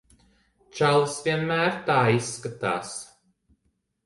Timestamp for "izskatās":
2.15-2.97